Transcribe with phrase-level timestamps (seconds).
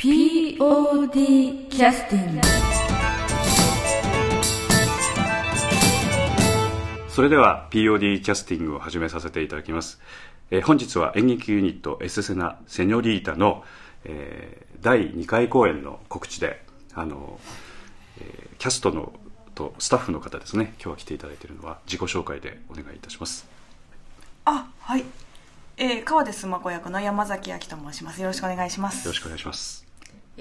[0.00, 2.40] POD キャスティング
[7.10, 10.00] それでは POD キャスティングを始めさせていただきます、
[10.50, 13.62] えー本日は演劇ユニットエスセナセニョリータの、
[14.04, 16.64] えー第2回公演の告知で
[16.94, 17.38] あの、
[18.22, 19.12] えーキャストの
[19.54, 23.46] とスタッフの方ですね今日は来ていただいているのは自己紹介でお願いいたします。
[24.46, 25.04] あはい、
[25.76, 28.22] えー、川出須磨子役の山崎亜紀と申します。
[28.22, 29.06] よろしくお願いします。
[29.06, 29.89] よろしくお願いします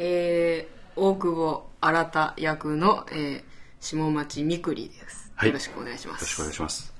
[0.01, 3.43] えー、大久保新役の、えー、
[3.81, 5.49] 下町みくりです、はい。
[5.49, 6.21] よろしくお願いします。
[6.21, 6.93] よろしくお願いします。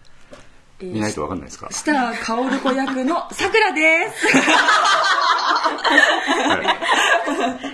[0.81, 4.27] 見ないとわかんないですか、下薫子役のさくらです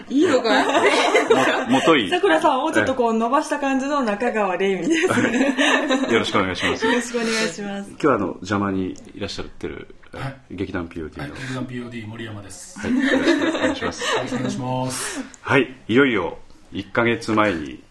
[0.10, 0.20] い。
[0.22, 5.02] いのか いも元いさくらさんをちょっとこう伸ばした感じの中川玲美です。
[5.02, 6.86] よよろしくお願いします。
[6.86, 7.90] ろしくお願いします。
[7.90, 12.80] 今日はあの邪魔にいらっしゃってる、えー劇団 POD の、はい、劇団 POD 森山です。
[12.80, 14.04] はい、よろしくお願いします。
[14.04, 14.52] よろしくお願い。
[14.52, 15.20] します。
[15.42, 16.38] はい、いよいよ
[16.74, 17.84] 1ヶ月前に、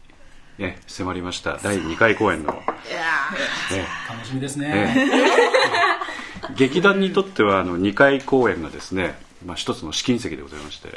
[0.59, 1.59] ね、迫りました。
[1.63, 2.61] 第2回公演の、ね
[4.09, 4.69] 楽しみですね。
[4.69, 5.09] ね。
[6.57, 9.15] 劇団にとってはあの2回公演がですね、
[9.45, 10.89] まあ、一つの試金石でございまして、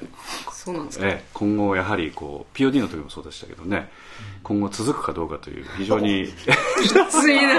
[0.51, 1.07] そうなんですか？
[1.07, 3.89] ええ今後やはりこう POD の時もそうでしたけどね
[4.43, 6.27] 今後続くかどうかという非常に
[7.09, 7.53] ついな。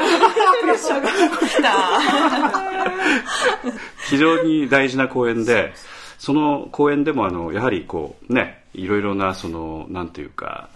[1.48, 1.72] 来た。
[4.08, 5.72] 非常に大事な公演で
[6.19, 10.69] その公演でもあのやはりこうねいろいろなそのなんていうか、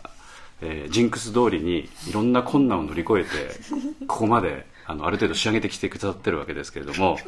[0.61, 3.29] えージンクス通りにいろんな困難を乗り越えて
[4.07, 7.19] ここまであのある程度仕上げてきてくださってるわけですけれども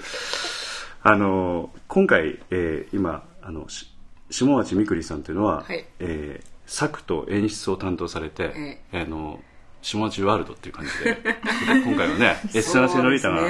[1.06, 3.90] あの今回、えー今あのし
[4.30, 5.84] 下町みくりさんというのは、はい。
[6.00, 9.38] えー作と演出を担当されて、あの
[9.82, 11.18] 下町ワールドっていう感じで
[11.84, 13.42] 今回はね エッセナセノリータが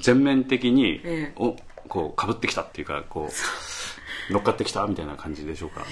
[0.00, 1.32] 全面的に、ええ。
[1.36, 5.84] おこうかぶってきたっていうかこう乗っかってきたみたいな感じでしょうか、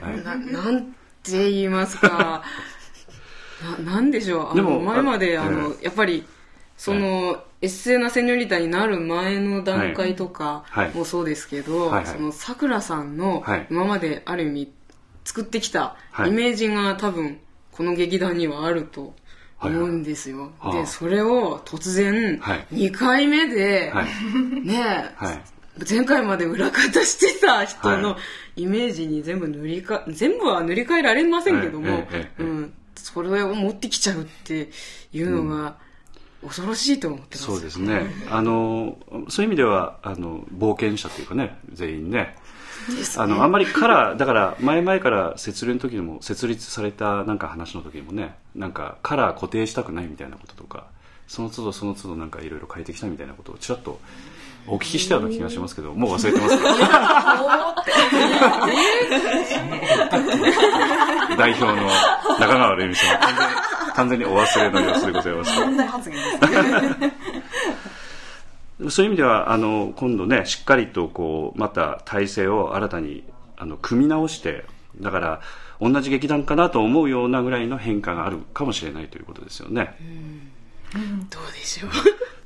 [0.00, 0.24] はい。
[0.24, 0.84] ななん
[1.22, 2.42] て言いますか。
[3.84, 4.52] ななんでしょう。
[4.52, 6.24] あでもの前までああの、えやっぱり
[6.78, 10.94] その、エッセナセニョリタになる前の段階とかはい。
[10.94, 12.14] もそうですけど、はいはい。
[12.14, 13.66] そのさくらさんのはい。
[13.70, 14.72] 今まである意味
[15.24, 16.30] 作ってきたはい。
[16.30, 17.40] イメージが多分
[17.72, 19.14] この劇団にはあると
[19.60, 22.66] 思うんですよ、はいはいでそれを突然はい。
[22.72, 24.06] 2回目で、はい。
[24.66, 25.14] ね
[25.88, 28.16] 前回まで裏方してた人はの
[28.56, 32.06] イメージに全部塗りか全部は塗り替えられませんけども、
[32.38, 34.70] うん、それを持ってきちゃうって
[35.12, 35.76] いうのが
[36.42, 38.06] 恐ろしいと思ってます、そうですね。
[38.30, 38.98] あの
[39.28, 42.16] そういう意味ではあの冒険者というかね全員ね。
[42.18, 42.36] ね。
[43.16, 50.86] あのあんまりカラーだから前々から設立の時にも設立されたなんか話の時にもねなんかカラー固定したくないみたいなこととか
[51.26, 54.00] その都度その都度なんかいろいろ変えてきたみたいなことをちらっと
[54.68, 56.56] お聞きしたような気がしますけどもう忘れてます
[61.36, 61.74] 代表の
[62.38, 63.20] 中川玲美さん。
[63.20, 63.54] 完全に
[63.94, 65.60] 完全にお忘れの様子でございます。
[65.60, 66.38] 問題発言です
[67.00, 67.12] ね
[68.90, 73.24] そういう意味ではあの今度ねしっかりとこうまた体制を新たに
[73.56, 74.66] あの組み直して
[75.00, 75.40] だから
[75.80, 79.96] 同じ劇団かなと思うようなぐらいの変化があるかもしれないということですよね。
[81.30, 81.90] どうでしょう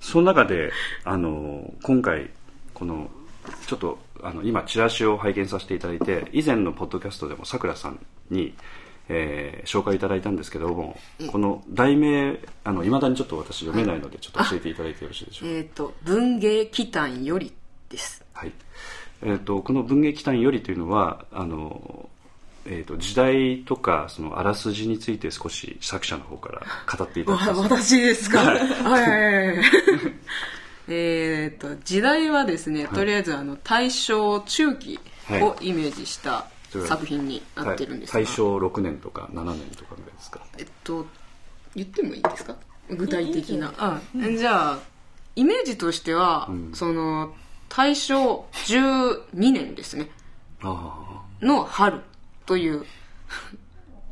[0.01, 0.73] その中で
[1.05, 2.31] あの今回
[2.75, 3.11] この
[3.67, 8.55] ちょっとあの今チラシを拝見させていただいて以前のポッドキャストでもさくらさんに、
[9.09, 10.99] えー紹介いただいたんですけども
[11.31, 15.55] この題名あの未だにちょっと私読めないのでちょっと教えていただいてよろしいでしょうか？
[15.57, 17.53] えっ、と文芸祈祷より
[17.89, 18.25] です。
[18.33, 18.53] はい。
[19.23, 22.09] えー、とこの文芸祈祷よりというのはあの、
[22.73, 26.63] えー、と時代とかそのあらすじについて少し作者の方から
[26.97, 28.39] 語っていただきわます私ですか？
[28.39, 28.59] はい。
[28.59, 29.65] はいはいはい
[30.93, 34.99] えっと時代はですね、とりあえずあの大正中期
[35.31, 38.25] をイメージしたはい作品になってるんですが、はい。
[38.25, 40.41] 大正6年とか7年とかぐらいですか？
[40.59, 41.05] えっと
[41.75, 42.57] 言ってもいいですか？
[42.91, 43.73] 具体的な。
[43.79, 44.01] あ
[44.37, 44.79] じゃあ
[45.37, 46.71] イメージとしては、ん。
[46.73, 47.35] その
[47.69, 50.11] 大正12年ですね。
[50.63, 52.01] あの春
[52.47, 52.85] という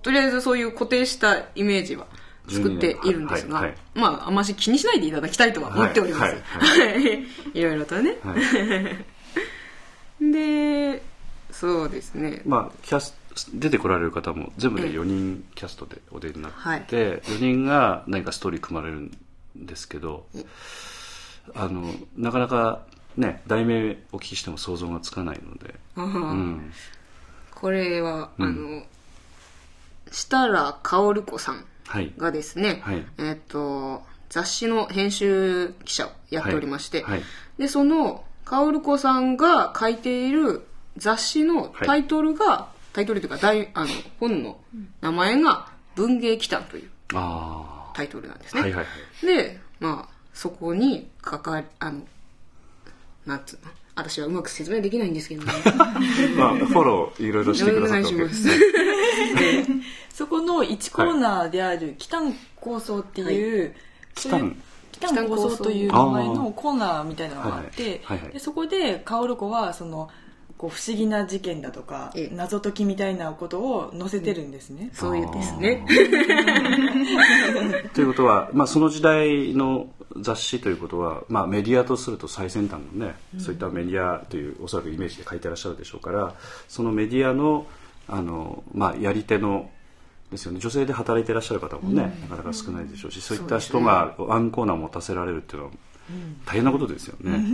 [0.02, 2.06] とりあえずそういう固定したイメージは
[2.48, 7.62] 作っているんですが、まああんまし気にしないでいただきたいとは思っております、はいはいい。
[7.62, 8.40] ろいろとね、あ、はい、
[10.32, 11.02] で
[11.50, 12.42] そうですね。
[12.46, 13.14] まあキャス
[13.52, 16.80] 出てこられる方も全部で4人キャストでお出になって、はい。
[16.86, 19.18] 4人が何かストーリー組まれるん
[19.56, 20.26] ですけど
[21.54, 22.82] あのなかなか
[23.16, 26.72] ね題名お聞きしても想像がつかないので、うん、
[27.60, 28.82] これは、うんあの
[30.10, 37.22] 設楽薫子さんはいがですね、はいえっ、と雑誌の編集記者をやっておりまして、はいはい
[37.58, 40.66] でその薫子さんが書いている
[40.96, 43.88] 雑誌のタイトルがタイトルというか大あの
[44.18, 44.58] 本の
[45.02, 48.58] 名前が「文芸祈祷」というあタイトルなんですあ。
[48.58, 48.62] ね。
[48.62, 48.90] はいはいは
[49.22, 49.26] い。
[49.26, 52.02] で、まあ、そこに関わり、あの、
[53.26, 53.72] なんつうの？
[53.98, 55.52] 私はうまく説明できないんですけどね。
[56.38, 58.60] まあ、フォローいろいろしてくださったわけお願いします
[60.14, 63.74] そこの1コーナーである「キタン構想」っていう、
[64.14, 64.56] キタン
[64.92, 68.16] キタン構想という名前のコーナーみたいなのがあってはい。
[68.16, 68.22] はいはい。
[68.24, 70.08] はいでそこで薫子はその
[70.56, 72.34] こう不思議な事件だとかええ。
[72.34, 75.86] 謎解きみたいなことを載せてるんですね、そういうですね。
[77.94, 79.86] ということは、まあ、その時代の
[80.22, 86.34] 雑誌ということは、まあ、メディアとすると最先端のね、そういったメディアというおそらくイメージで書いてらっしゃるでしょうから
[86.68, 87.66] そのメディアの
[88.08, 89.70] あの、まあ、やり手の
[90.30, 95.72] ですよね女性で働いてらっしゃる方もね、なかなか少ないでしょうし、そういった人がワンコーナーを持たせられるっていうのは
[96.46, 97.44] 大変なことですよね、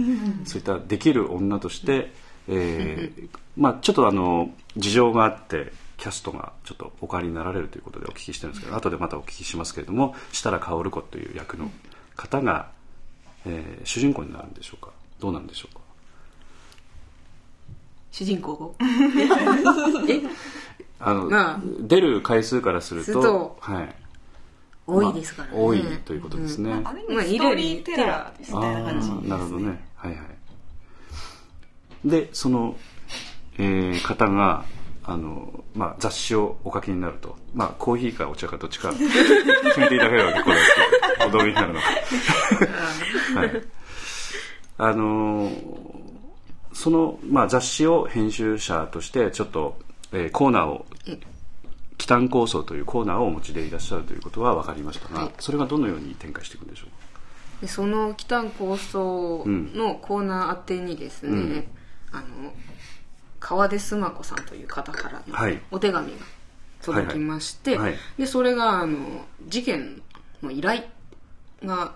[0.44, 2.12] そういったできる女として、
[2.48, 11.70] えーまあ、ちょっとあの事情があってキャストがちょっとお変わりになられるということでお聞きしてるんですけど後でまたお聞きしますけれども設楽薫子という役の
[12.16, 12.70] 方が、
[13.46, 14.90] えー主人公になるんでしょうか？
[15.20, 15.80] どうなんでしょうか？
[18.12, 18.74] 主人公
[21.00, 21.60] あの、まあ。
[21.80, 23.94] 出る回数からするとするとはい、
[24.86, 25.54] 多いですからね。
[25.56, 29.84] まあ多いということですね、ある意まあ味ストーリーテラーみたいな感じあーなるほどね。
[29.96, 32.08] はいはい。
[32.08, 32.76] でその、
[33.58, 34.64] えー方が
[35.06, 40.74] あの、まあ、雑誌をお書きになると、まあ、コーヒーかお茶かどっちか 決めていただければ結構です
[41.18, 41.86] けどお同意になるのか
[43.40, 43.62] はい。
[44.78, 46.04] あのー
[46.72, 49.78] その、まあ、雑誌を編集者としてちょっと、
[50.12, 50.84] えーコーナーを
[51.98, 55.32] 忌憚構想というコーナーをお持ちでいらっしゃるということは分かりましたが、はい。
[55.38, 56.88] それがどのように展開していくんでしょう？
[56.88, 56.92] か
[57.60, 61.64] でその北構想のコーナー宛てにですね、うん。
[62.10, 62.24] あの
[63.46, 65.54] 川出須磨子さんという方からはい。
[65.54, 66.18] のお手紙が
[66.82, 67.78] 届きまして、
[68.18, 70.00] でそれがあの事件
[70.42, 70.82] の依頼
[71.62, 71.92] が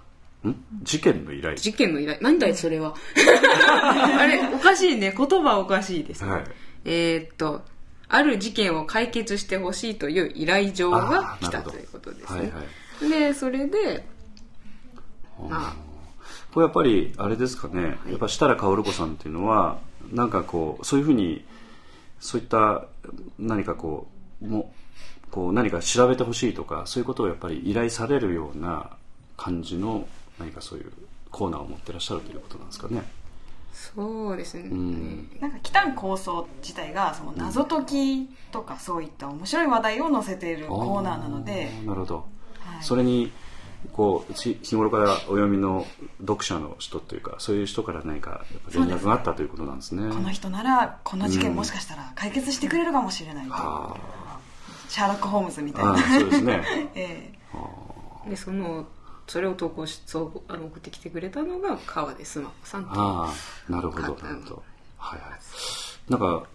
[0.46, 0.54] ん？
[0.82, 1.56] 事件の依頼？
[1.56, 2.20] 事件の依頼。
[2.20, 2.94] なんだいそれは？
[4.18, 5.14] あれおかしいね。
[5.16, 6.22] 言葉おかしいです。
[6.24, 6.44] ね、はい。
[6.84, 7.62] えーっと
[8.10, 14.06] ある事件を解決してほしいという依頼状が来たということですはいねはいでそれで
[15.48, 15.87] まあ
[16.58, 19.78] これやっぱりあれですかね、やっぱ設楽薫子さんっていうのは
[20.12, 21.44] なんかこうそういうふうに
[22.18, 22.86] そういった
[23.38, 24.08] 何かこ
[24.42, 24.72] うも
[25.30, 28.90] こう何か調べてほしいとかそういうことをやっぱり依頼されるような
[29.36, 30.08] 感じの
[30.40, 30.90] 何かそういう
[31.30, 33.04] コーナーを持ってらっしゃるということなんですかね。
[33.72, 35.30] そうですね、うん。
[35.40, 41.70] なんか「キタン構想」自体がその謎解きとかそういった面白い話題を載せているコーナーなので。
[41.86, 42.16] なるほど、
[42.58, 42.82] はい。
[42.82, 43.30] それに
[43.92, 45.86] こうち日頃からお読みの
[46.20, 50.12] 読者の人というかそういう人から何か連絡があったということなんですね。
[50.12, 53.50] この人ならこの事件もしかしたら解決してくれるかもしれないう。
[53.52, 53.96] あ
[54.88, 55.98] シャーロック・ホームズみたいな。
[55.98, 56.64] そうですね。
[56.94, 57.32] え
[58.26, 58.30] え。
[58.30, 58.86] でその
[59.26, 62.96] それを投稿しそうあの送ってきてくれたのが川出須磨子さんという。
[62.98, 63.34] あ
[63.68, 64.62] あなるほどかなるほど。
[64.96, 66.10] はいはい。
[66.10, 66.46] なんか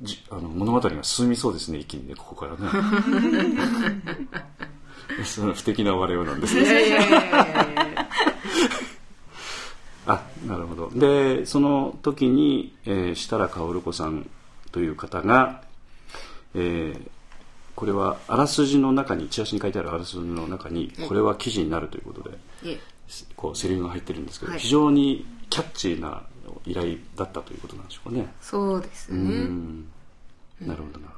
[0.00, 2.68] じあの物語が進みそうですね一気にねここからね
[5.24, 7.30] その不敵な我々なんですいやいやいやいやい
[7.94, 8.08] や。
[10.06, 10.90] あなるほど。
[10.94, 14.28] でその時に、えー設楽薫子さん
[14.72, 15.62] という方が、
[16.54, 17.10] えー
[17.74, 22.80] これはあらすじの中にチラシに書いてあるあらすじの中にこれは記事になるということで、え
[23.36, 26.22] こうセリフが入ってるんですけど、はい非常にキャッチーな
[26.66, 28.26] 依頼だったということなんでしょうかね。
[28.40, 29.84] そうですうね、ん。
[30.60, 31.06] なるほどな。
[31.06, 31.12] る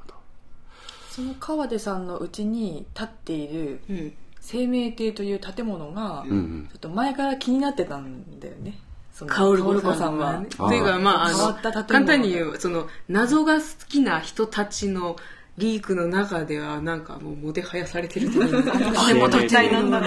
[1.11, 4.13] その川出さんのうちに立っているうん。
[4.43, 8.73] 生命亭という建物が、ちょっと前から気になってたんだよね。
[9.13, 10.43] その薫薫子さんは。
[10.57, 11.53] というか、まあ、あの
[11.85, 15.15] 簡単に言うその謎が好きな人たちの
[15.57, 18.73] リークの中ではなんかもうもてはやされてるというか
[19.07, 20.01] 生命一体なんだ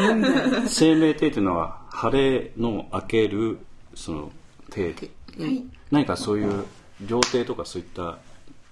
[0.66, 3.58] 生命体というのは晴れの明ける
[3.94, 4.32] その
[4.70, 4.94] 体
[5.38, 5.64] はい。
[5.92, 6.64] 何かそういう
[7.02, 8.18] 料亭とかそういった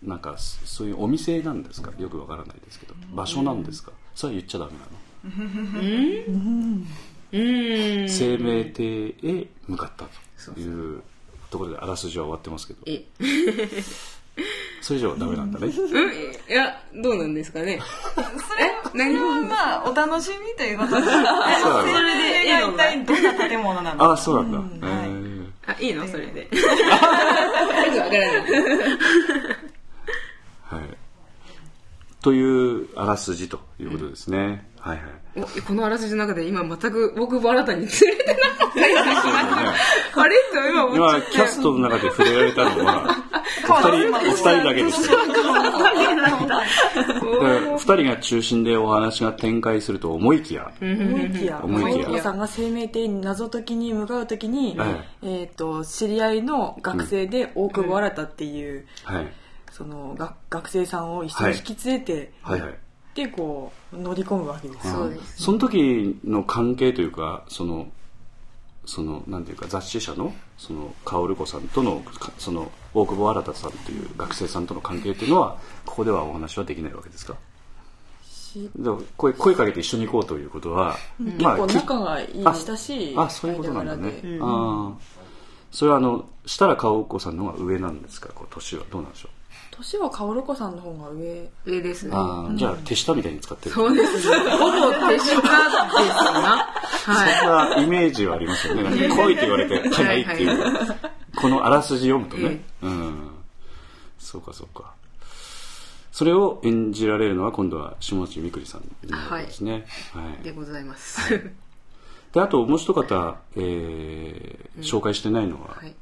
[0.02, 1.92] なんかそういうお店なんですか？
[1.98, 2.94] よくわからないですけど。
[3.14, 3.92] 場所なんですか？
[4.14, 4.90] それは言っちゃダメなの？
[7.32, 8.08] うーん。
[8.08, 10.04] 生命体へ向かった
[10.52, 11.02] という
[11.50, 12.80] ところであらすじは終わってますけど。
[12.86, 13.04] え。
[14.80, 15.66] それ以上はダメなんだね。
[15.68, 15.72] うん。
[16.50, 17.78] いやどうなんですかね？
[17.78, 17.78] え
[18.98, 21.02] 何それはまあお楽しみということで。
[21.02, 21.22] それが
[22.68, 23.98] 一体どんな建物なの？
[23.98, 25.08] かあそうなんだ、はい。
[25.08, 25.22] えー
[25.64, 26.04] あいいの？
[26.08, 26.40] それで。
[26.50, 26.56] よく
[26.90, 27.30] わからな
[27.86, 29.41] いはい、
[32.22, 35.46] というあらすじということですね、はいはい。
[35.58, 39.02] おこのあらすじの中で今全く僕も新たに釣れてなかったよ。
[39.02, 39.24] うな気
[40.14, 40.36] があれ？
[40.52, 43.16] と今思っちゃキャストの中で触れられたのは
[43.68, 45.14] お二人お二人だけでした
[47.72, 51.60] 2人が中心でお話が展開すると思いきや、思いきや。
[51.62, 52.06] 思いきや。
[52.08, 54.88] 青子さんが生命体に謎解きに向かう時に、はい。
[55.22, 59.26] えー、と知り合いの学生で大久保新っていう、はい、
[59.72, 62.60] そのが学生さんを一緒に引き連れて、はい。
[62.60, 62.74] はい
[63.14, 64.90] でこう乗り込むわけです。
[64.90, 67.88] そうですその時の関係というかその
[68.86, 77.36] そのなんていうか雑誌社のその薫子さんとのかその大久保新さんという学生さんとの関係っていうのはここではお話はできないわけですか？
[79.18, 84.46] 声声かけて一緒に行こうということは、結構き仲がいいあ親しいあそういうことなんだね、間柄であ
[84.90, 84.92] あ
[85.70, 88.30] それはあの設楽薫子さんの方が上なんですか？
[88.34, 88.84] こう年は。
[88.90, 89.30] どうなんでしょう？
[89.72, 92.12] 年は薫子さんの方が上上ですね。
[92.14, 93.74] ああじゃあ手下みたいに使ってる。
[93.74, 94.28] そうです。
[94.28, 96.68] ねほぼ手下ですな
[97.04, 97.38] はい。
[97.40, 98.82] そんなイメージはありますよね。
[98.84, 100.46] なんか来いって言われて、はいはいってい。
[100.46, 100.96] う。
[101.36, 102.62] このあらすじ読むとね。
[102.82, 103.30] うん。
[104.18, 104.92] そうかそうか。
[106.12, 109.86] それを演じられるのは今度は下地みくりさんですね。
[110.12, 110.44] はい。
[110.44, 111.50] でございます。
[112.32, 115.94] で、あともう一方、えー紹介してないのは、はい。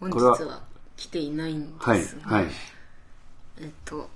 [0.00, 0.62] 本これは日は
[0.98, 2.46] 来ていないんはいです、がはい。
[3.60, 4.10] えっと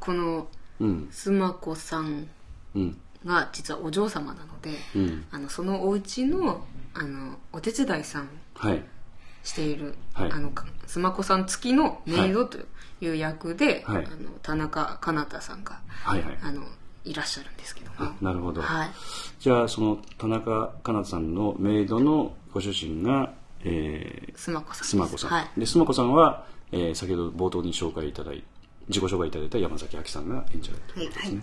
[0.00, 0.48] この
[0.80, 2.26] うん、須磨子さん
[2.74, 5.24] うん、が実はお嬢様なので、うん。
[5.30, 8.82] あのそのお家のあのお手伝いさんはい。
[9.44, 12.58] している、はいあのか須磨子さん付きのメイドと
[13.00, 16.38] いう役で、はいあの田中かなたさんがはいはい。
[16.42, 16.62] あの
[17.04, 18.62] いらっしゃるんですけどもあ、なるほど。
[18.62, 18.90] はい
[19.38, 24.90] じゃあ、その田中かなたさんのメイドのご主人が、えー、須磨子さんです。
[24.90, 25.50] スマコさん、はい。
[25.60, 28.42] でスマコさんは、えー先ほど冒頭に紹介いただい
[28.88, 31.42] 自己紹介いただいた山崎亜紀さんが演じられるということですね、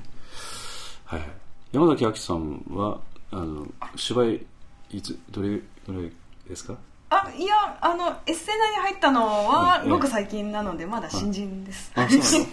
[1.06, 1.20] はい。
[1.20, 1.30] はい
[1.72, 3.00] 山崎亜紀さんは
[3.32, 4.46] あの芝居
[4.92, 6.12] いつどれぐらい
[6.48, 6.76] ですか？
[7.12, 12.46] あいやあのエッセイ内に入ったのはうんごく最近なのでまだ新人です、あそう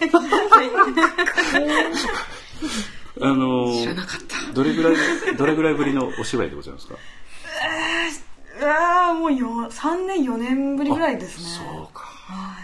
[3.21, 4.53] あの知らなかった。
[4.53, 4.95] どれぐらい
[5.35, 6.93] どれぐらいぶりのお芝居でございますか？
[6.93, 6.97] う
[8.65, 11.45] わーもうよ3年4年ぶりぐらいですね。
[11.45, 12.03] そうか。
[12.03, 12.63] はい。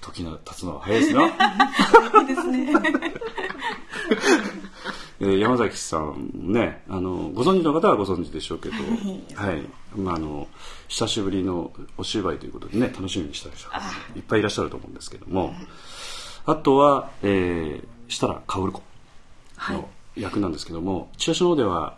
[0.00, 1.30] 時が経つのは早いですない
[2.24, 2.72] いですね。
[5.20, 8.74] えー山崎さんねあのご存知の方はご存知でしょうけど、
[9.36, 9.62] はい。
[9.96, 10.48] まあ、あの
[10.88, 13.78] 久しぶりのお芝居ということでね楽しみにしてらっしゃ
[14.14, 15.54] るいっぱいいらっしゃると思うんですけども。
[16.44, 18.82] あとは、えー、設楽薫子
[19.72, 21.96] の役なんですけども、チラシの方では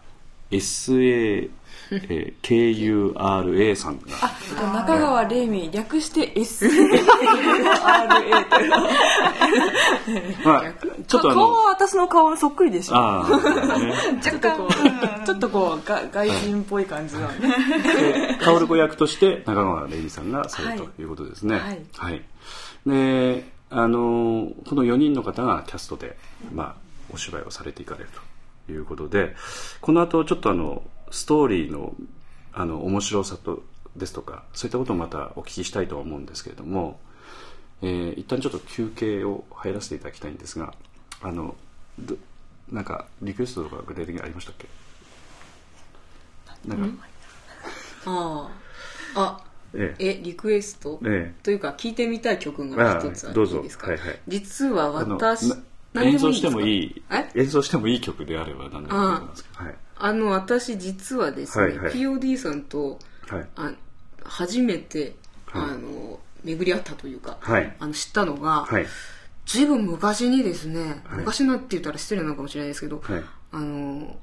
[0.50, 1.50] SA、
[1.90, 4.04] えー KURA さんが。
[4.22, 6.70] あえっと中川玲美略して SRA
[8.50, 8.70] という
[10.44, 10.62] まあ、
[11.06, 11.40] ちょっとあの。
[11.40, 12.96] 顔は私の顔そっくりでしょ。
[12.96, 15.26] ああ、ね、 ちょっとこう。
[15.26, 17.28] ちょっとこうが外人っぽい感じの。
[17.28, 17.48] ね
[17.82, 20.88] で薫子役として中川玲美さんがされるはい。
[20.96, 21.58] ということですね。
[21.58, 21.80] はい。
[21.96, 22.22] はい。
[22.86, 26.16] で、あのこの4人の方がキャストで、
[26.52, 26.74] まあ、
[27.12, 28.10] お芝居をされていかれる
[28.66, 29.34] ということで、
[29.80, 31.94] この後ちょっとあのストーリーの
[32.52, 33.62] あの面白さと
[33.96, 37.00] ですとか、そういったことをまたお聞きしたいとは思うんですけれども、
[37.82, 40.75] えー一旦ちょっと休憩を入らせていただきたいんですが、
[41.23, 41.54] あの
[41.99, 42.16] ど
[42.70, 44.68] なんかリクエストとか具体的にありましたっけ？
[46.66, 47.06] なんか、
[48.06, 48.50] あ
[49.16, 49.44] ああ
[49.75, 50.18] ええ。
[50.18, 51.42] えリクエスト、ええ。
[51.42, 54.20] というか聞いてみたい曲が一つああどうぞるんですか、はいはい。
[54.28, 55.52] 実は私
[55.94, 57.02] 演奏してでももいい
[57.34, 59.64] 演奏してもいい曲であれば何でもいいと思いますけど。
[59.64, 61.92] はいあの私実はですね、はいはい。
[61.92, 62.98] POD さんと
[63.28, 63.46] はい。
[63.56, 63.72] あ
[64.24, 65.14] 初めて、
[65.46, 65.62] はい。
[65.62, 67.76] あの巡り合ったというか、はい。
[67.78, 68.86] あの知ったのが、はい。
[69.46, 71.18] ずいぶん昔にですね、はい。
[71.18, 73.22] 昔のって言ったら失礼なのかもしれないですけど、はい。
[73.52, 74.16] あの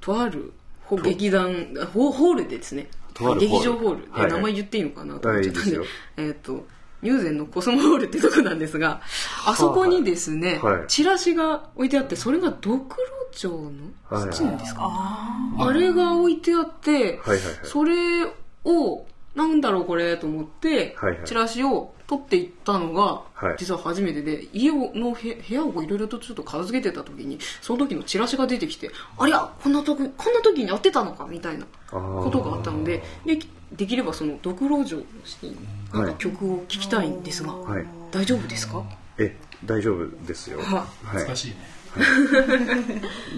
[0.00, 0.52] とある
[0.84, 3.52] ほ劇団ホホールでですねとあるホール。
[3.52, 4.32] 劇場ホールで、はいはい。
[4.32, 5.84] 名前言っていいのかなと思っちゃったんで、ですよ。
[6.16, 6.66] えっ、と
[7.02, 9.00] 入善のコスモホールってとこなんですが
[9.46, 10.84] あそこにですね、はい。
[10.88, 13.70] チラシが置いてあってそれがドクロ町の
[14.08, 14.30] はい。
[14.30, 17.40] 土なんですか、ああれが置いてあって、はいはいはい。
[17.64, 18.24] それ
[18.64, 21.24] をなんだろうこれと思って、はいはい。
[21.26, 23.56] チラシを取っていったのが、はい。
[23.58, 33.38] 実は初めてで家をのへ部屋をいろいろとちょっと片付けてた時にその時のチラシが出てきてありゃこんな時こんな時にやってたのかみたいなことがあったのでで
[33.72, 35.56] できればそのドクロ城のシーン
[35.92, 36.12] なんはい。
[36.12, 37.84] か曲を聴きたいんですが、はい。
[38.12, 38.82] 大丈夫ですか？
[39.18, 40.58] え大丈夫ですよ。
[40.60, 41.24] ははい。
[41.26, 41.56] 難しいね。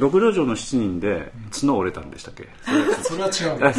[0.00, 2.48] 六路城の7人で角折れたんでしたっけ？
[3.04, 3.64] それは違う。
[3.64, 3.72] あ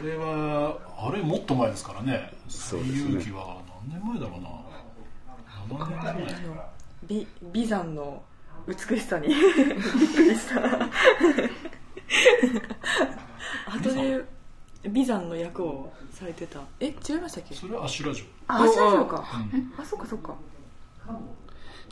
[0.00, 2.32] それはあれもっと前ですからね。
[2.48, 2.98] そうですね。
[3.10, 4.48] 勇気は何年前だろうな。
[5.78, 6.66] 7年前
[7.06, 8.22] 美美山の
[8.66, 9.38] 美しさにびっ
[10.14, 10.60] くりした
[13.66, 14.24] 後で
[14.88, 16.60] 美山の役をされてた。
[16.80, 17.54] え違いましたっけ？
[17.54, 19.24] それはアシュラ城ああそうか
[19.78, 20.34] あそっかそっか。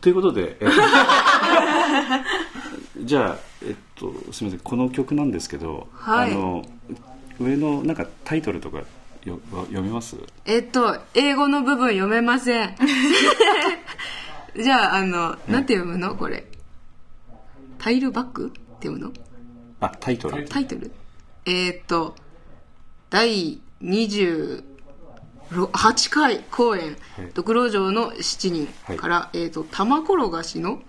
[0.00, 0.74] ということで、えっと
[3.04, 6.32] じゃあ、えっと、すみませんこの曲なんですけど、はい。
[6.32, 6.64] あの
[7.40, 8.78] 上のなんかタイトルとか
[9.24, 10.16] よ読めます？
[10.44, 12.76] えっと、英語の部分読めません。
[14.60, 16.14] じゃあ、あの、なんて読むの？
[16.16, 16.46] これ。
[17.78, 19.12] タイルバックって読むの？
[19.82, 20.48] あタイトル。
[20.48, 20.92] タイトル？
[21.44, 22.14] えーっと、
[23.10, 24.62] 第28
[26.08, 27.30] 回公演、はい。
[27.34, 30.80] ドクロ城の7人から、えーっと、玉転がしの、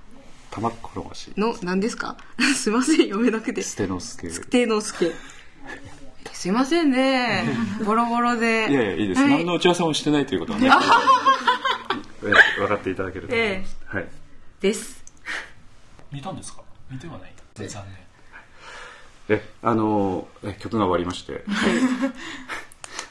[0.52, 1.34] 玉転がし。
[1.36, 2.18] の、何ですか？
[2.56, 3.64] すいません、読めなくて。
[3.64, 5.12] ステノスケステノスケ。
[6.32, 7.46] すいませんね。
[7.84, 8.70] ボロボロで。
[8.70, 9.32] いやいやいいです、はい。
[9.32, 10.70] 何の打ち合わせもしてないということはねえ
[12.60, 14.08] 分かっていただけると思います、はい。
[14.62, 15.04] です。
[16.12, 16.62] 見たんですか？
[16.92, 17.34] 見てはない。
[17.68, 17.98] 残念
[19.30, 21.44] えあのえ曲が終わりまして。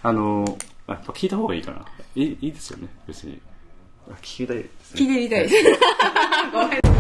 [0.04, 1.84] あのあやっぱ聞いた方がいいかな。
[2.14, 3.40] いいいいですよね別に。
[4.08, 5.00] あ聞きたいですね。
[5.00, 5.54] 聞いてみたいです。
[6.82, 6.91] 今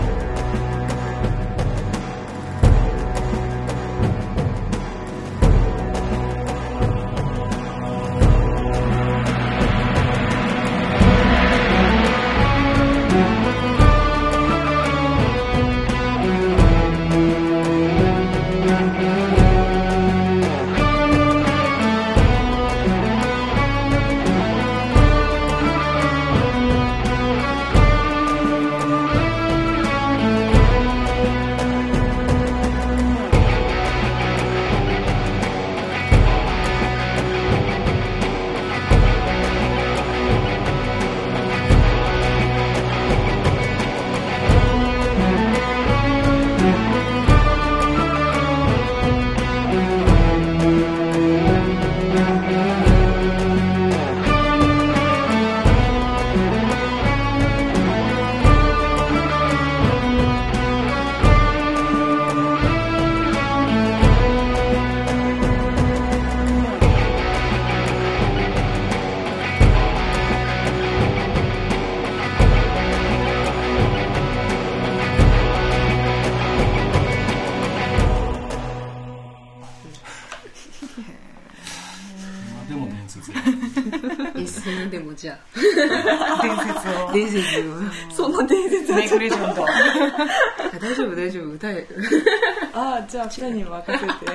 [91.32, 91.52] 大丈夫？
[91.54, 91.88] 歌え
[92.74, 94.34] ああじゃあ二人に任せて。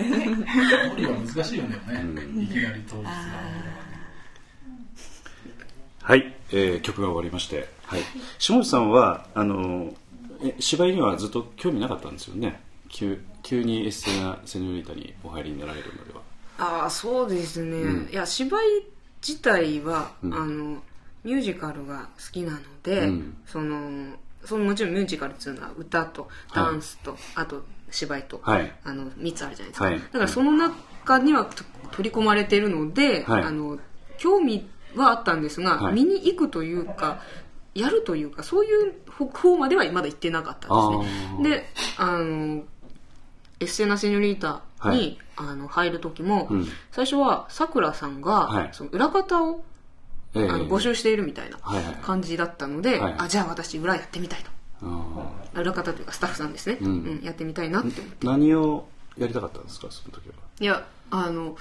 [0.90, 1.78] 森は難しいよね、
[2.42, 3.12] いきなり当日が
[6.02, 8.02] はい、えー曲が終わりまして、はい、
[8.40, 9.94] 下地さんはあの
[10.42, 12.62] え芝居にはずっと興味なかったんですよね？
[12.90, 16.22] 急急にエッセナ・セニョリータにお入りになられるまでは。
[16.60, 18.10] ああそうですね、うん。
[18.12, 18.66] いや芝居
[19.26, 20.34] 自体は、うん。
[20.34, 20.84] あの
[21.24, 23.38] ミュージカルが好きなので、うん。
[23.46, 24.16] その
[24.48, 28.72] そのもちろんミュージカルっていうのは歌とダンスと、あと芝居と、はい。
[28.84, 30.00] あの3つあるじゃないですか、はい。
[30.00, 33.44] だからその中にはと取り込まれているので、はい。
[33.44, 33.78] あの
[34.18, 35.96] 興味はあったんですが、はい。
[35.96, 37.22] 見に行くというか
[37.76, 38.94] やるというかそういう
[39.34, 41.50] 方まではまだ行ってなかったんですね。
[41.50, 41.66] で
[41.98, 42.64] あの
[43.60, 45.18] エッセナ・セニョリータに、はい。
[45.40, 46.68] あの入る時も、うん。
[46.92, 48.70] 最初はさくらさんが、はい。
[48.72, 49.77] その裏方を、ええ
[50.36, 51.58] あの募集しているみたいな
[52.02, 54.50] 感じだったので、はいあじゃあ私裏やってみたいと。
[54.84, 56.88] あ裏方というかスタッフさんですね、うん。
[56.88, 58.28] うんやってみたいなって思って。
[58.28, 58.88] ー何を
[59.18, 59.88] やりたかったんですか？
[59.90, 60.36] その時は。
[60.60, 61.56] いやあの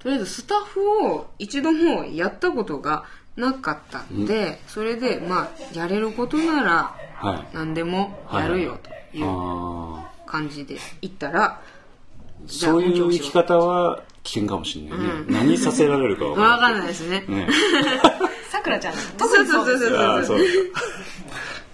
[0.00, 3.04] とりあえずスタッフを一度もやったことが
[3.36, 7.54] なかったんで、それでまあやれることならはい。
[7.54, 11.62] 何でもやるよというあ感じで言ったら、
[12.48, 16.78] そういう生き方は危険かもしれないね、何させられるかわかんい。
[16.78, 17.24] ないですね。
[17.26, 17.48] ね。
[18.50, 20.24] さくらちゃんそうそうそうそう。
[20.24, 20.38] そう。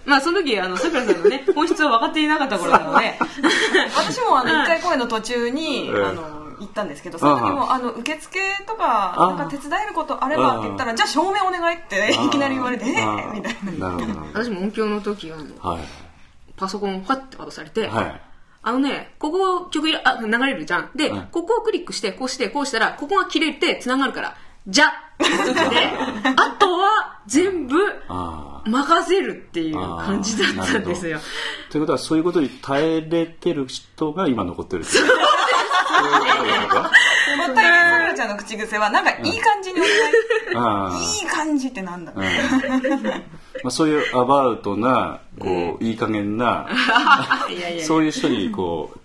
[0.05, 3.19] まあその時あのさくらさんのね 本質は分かっていなかった頃なので。
[3.95, 6.05] 私もあの一回公演の途中に、うん。
[6.05, 13.33] あの行ったんですけどその時もあの受付とかあなんか手伝えることあればって言ったらじゃあ証明お願いっていきなり言われてーー。
[13.33, 13.97] みたいな。
[14.33, 15.81] 私も音響の時ははい。
[16.57, 18.21] パソコンをパッて渡されて、はい
[18.61, 20.89] あのね、ここ曲あ流れるじゃん。
[20.95, 24.35] で、はいここをクリックして、こうして、こうしたら、ここが切れて繋がるから、
[24.67, 24.85] じゃ。
[25.17, 25.25] で、
[26.35, 31.19] あとは全部ああ任せるっていう感じだったんですよ。
[31.71, 35.07] ということはそういうことに耐えれてる人が今残ってるっていう。
[35.07, 35.17] そう。
[35.17, 36.91] いうことですか？
[37.37, 39.83] またさくらちゃんの口癖はなんかいい感じにお
[40.55, 42.11] 願ああいいい感じってなんだ。
[42.15, 42.25] ろう
[43.63, 46.67] まあ、そういうアバウトなこういい加減な
[47.85, 48.99] そういう人にこう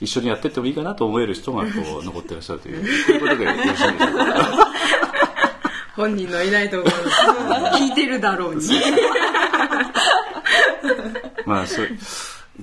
[0.00, 1.68] 一緒にやってってもいいかなと思える人がこ
[2.02, 2.84] う残ってらっしゃるという。
[3.06, 4.06] そういうことでよろしいんでしょうか。
[5.96, 6.92] 本人のいないところ
[7.78, 8.62] 聞いてるだろうに。
[11.46, 11.88] まあそう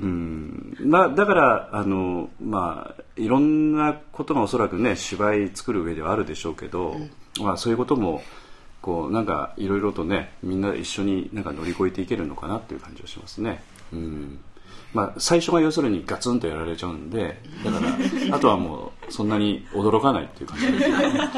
[0.02, 0.78] うん。
[0.84, 6.98] まあだからあのまあいろんなことがおそらくね芝居作る上ではあるでしょうけど、
[7.40, 8.22] まあそういうことも
[8.82, 13.62] こうなんかいろいろとねみんな一緒になんか乗り越えていけるのかなっていう感じがしますね。
[13.94, 14.40] うん。
[14.94, 20.88] まあ、最初が要するにガツンとやられちゃうんでだからあとはもうそんなに驚かないっていう感じですね。
[20.90, 21.32] いやいやいや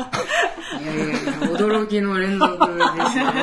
[1.52, 2.64] 驚きの連続です
[3.20, 3.26] よ。
[3.28, 3.34] こ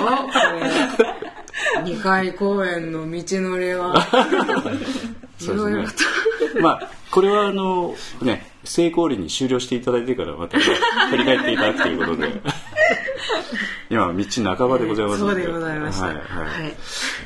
[1.78, 3.94] れ2回公演の道のりは。
[6.60, 10.64] まあこれはあのね成功裏に終了していただいてからまた、ね、
[11.10, 12.40] 振り返っていただくということで
[13.90, 16.06] 今道半ばでございますのそうでございました。
[16.06, 16.24] はいはい。
[16.24, 16.76] はい。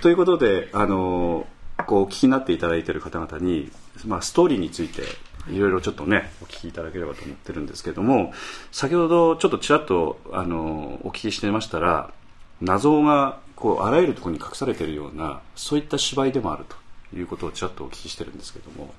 [0.01, 1.47] ということであの
[1.87, 3.71] こうお聞きになっていただいている方々に、
[4.07, 5.03] まあ、ストーリーについて
[5.51, 8.33] いろいろちょっとねお聞きいただければと思ってるんですけども
[8.73, 12.13] 先ほどちょっとちらっとあのお聞きしてましたら
[12.61, 16.65] 謎がこうあらゆるところに隠されているようなそういった芝居でもある
[17.11, 18.95] ということをちらっとお聞きしてるんですけども、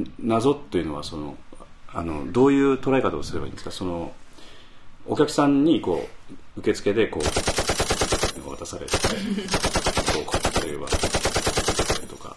[0.00, 1.36] ん謎っていうのはその
[1.92, 3.70] あのどういう捉え方をすればいいんですか？
[3.70, 4.12] その
[5.06, 6.08] お客さんにこ
[6.56, 7.22] う受付でこう
[8.50, 9.00] 渡されてこ
[10.20, 12.36] うこう例えばとか。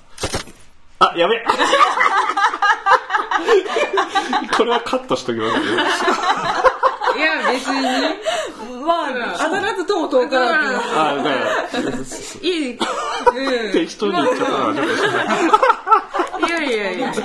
[0.99, 1.45] あやべえ。
[4.55, 5.63] これはカットしときますよ
[7.17, 7.81] いや別に。
[7.81, 8.19] ね
[8.85, 10.75] まあ当たらずとも遠からず。
[10.95, 11.97] あだから
[12.41, 12.75] いい、う
[13.69, 15.09] ん、適当に言っちゃったのはちょっとしな
[16.39, 17.13] いいやいやいや。
[17.13, 17.15] い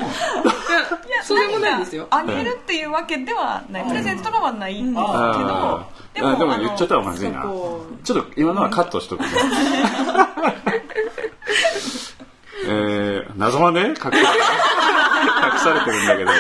[1.11, 2.07] やそうでもないですよ。
[2.11, 6.33] あげるっていうわけではない、プレゼントとかはないけど、あー。
[6.35, 7.43] あでも言っちゃったらまずいな。
[8.05, 9.29] ちょっと今のはカットしとくね
[12.71, 14.25] えー、謎はね隠され隠
[15.59, 16.31] されてるんだけど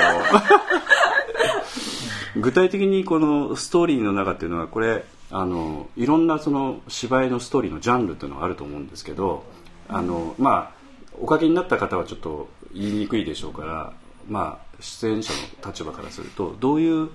[2.40, 9.44] 具体的にこのストーリーの中っていうのはこれあのいろんなその芝居のストーリーのジャンルっていうのがあると思うんですけど
[9.88, 10.78] あのまあ
[11.20, 13.92] おかけになった方はちょっと言いにくいでしょうから
[14.28, 17.10] まあ出演者の立場からするとどういう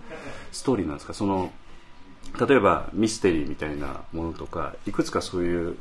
[0.52, 1.14] ストーリーなんですか？
[1.14, 1.52] その
[2.48, 5.78] 例えばミステリーみたいなものとかいくつかそういう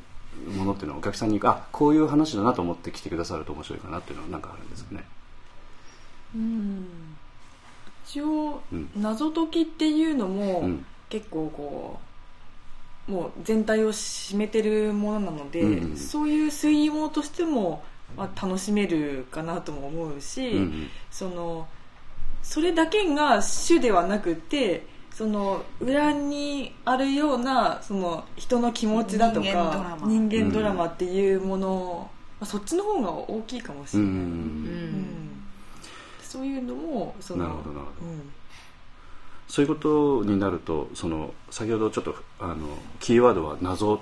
[0.56, 5.04] ものっていうのはお客さんにあこういう話だなと思って来てくださると面白いかなっていうのは何かあるんですかね？
[6.34, 6.86] うん。
[8.06, 8.90] 一応うん。
[8.96, 10.86] 謎解きっていうのも、うん。
[11.08, 12.00] 結構こ
[13.08, 17.84] うもう全体を占めてるものなので、うんうんそういう推理物としても、
[18.16, 20.88] まあ、楽しめるかなとも思うし、うんうん。
[21.10, 21.66] その
[22.42, 30.08] それだけが主ではなくてその裏にあるようなその人の気持ちだと人間ドラかマ。
[30.08, 34.24] 人間ドラマっていうもの、まあ、そっちの方が大きいかもしれない、うんうん。
[34.24, 35.44] うん。
[36.20, 38.10] そういうのもそのなるほどなるほど。
[38.10, 38.32] うん。
[39.48, 39.80] そういうこ
[40.22, 42.66] とになるとその先ほどちょっとあの
[43.00, 44.00] キーワードは謎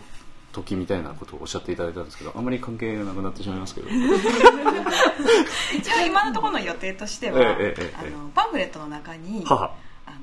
[0.53, 3.89] 解きみたいなことをおっしゃっていただいたんですけどあまり関係がなくなってしまいますけど。
[5.77, 9.65] 一応今のところの予定としては、えええあのパンフレットの中に母
[10.07, 10.17] あの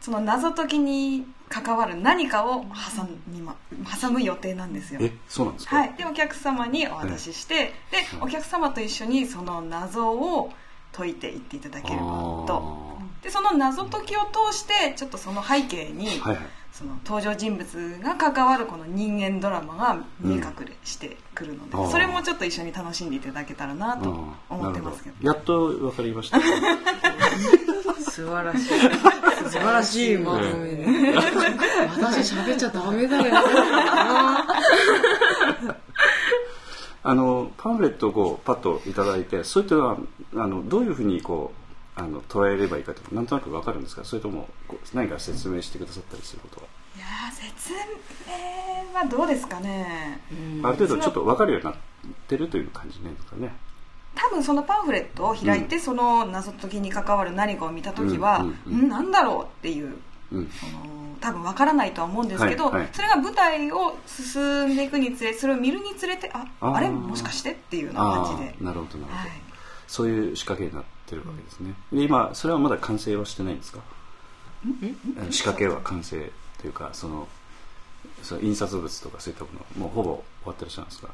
[0.00, 3.56] その謎解きに関わる何かを挟みま
[4.00, 5.00] 挟む予定なんですよ。
[5.02, 7.72] えそうなんですか、はい、でお客様にお渡しして、で
[8.20, 10.52] お客様と一緒にその謎を
[10.92, 12.94] 解いていっていただければと。
[13.22, 21.90] でその謎解きを通してちょっとその背景に、はいはいその登場人物が関わるこの人間ドラマが見え隠れしてくるので、うん。
[21.90, 24.10] それもちょっと一緒に楽しんでいただけたらなと
[24.50, 25.60] 思ってますけど,、なるほど。
[25.60, 26.40] やっと分かりました。
[28.00, 28.68] 素晴らしい。
[29.50, 30.84] 素晴らしいまとめで
[32.00, 33.24] 私喋っちゃダメだよ
[37.06, 39.98] あのパンフレットをこうパッといただいてそれってのは
[40.34, 41.63] あのどういうふうにこう
[41.96, 44.48] あの捉えればいいかとなんとなく分かるんですかそれとも
[44.94, 50.20] 何か説明してくださったりすることは、いやー説明はどうですかね。
[50.62, 51.74] ある程度ちょっと分かるようになっ
[52.26, 53.54] てるという感じなんですかね。
[54.16, 58.86] 多分そのパンフレットを開いて、その謎解きに関わる何かを見た時は、うんうんうん。
[58.86, 59.96] んなんだろうっていう
[60.32, 60.50] うん。
[61.20, 62.88] 多分わからないとは思うんですけど、はいはい。
[62.92, 66.88] それが舞台を進んでいくにつれそれを見るにつれてああれ？
[66.88, 67.52] もしかして？
[67.52, 68.64] っていうような感じで。
[68.64, 69.30] なるほどなるほど、はい
[69.94, 71.72] そういう仕掛けになってるわけですね。
[71.92, 73.78] で今それはまだ完成はしてないんですか？
[74.82, 74.92] え
[75.30, 76.30] 仕掛けは完成
[76.60, 77.28] というかその
[78.22, 81.10] その印刷物とかそういったものもうほぼ終わってらっしゃるんですか？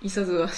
[0.00, 0.48] 印刷は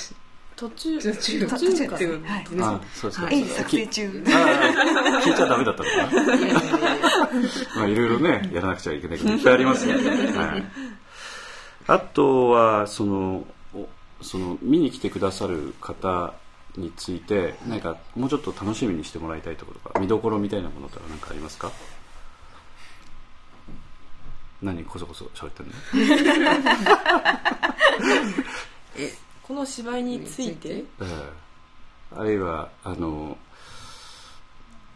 [0.55, 2.47] 途中途中途途中か中ですらはい。
[2.61, 4.25] あそうですか、鋭意作成中。
[4.29, 7.77] ああ 聞いちゃダメだったのかな？
[7.77, 10.65] まあいろいろねやらなくちゃいけないこといっぱいありますよね、はい、
[11.89, 13.89] あとはそのお
[14.21, 16.35] その見に来てくださる方
[16.77, 21.73] について何かもうちょっと楽しみにしてもらいたいところとか見どころみたいなものとか何かありますか？
[24.63, 25.73] 何こそこそ喋ってんの？
[29.43, 30.69] この芝居について？
[30.69, 31.33] ええ。
[32.17, 33.37] あるいはあの、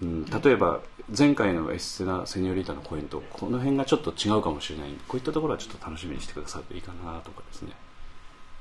[0.03, 0.81] うん、例えば
[1.17, 4.91] 前回のエステナ・セニョリータの公演とこの辺がちょっと違うかもしれない。
[5.09, 7.73] こういったところはちょっと楽しみにしてくださるといいかなとかですね、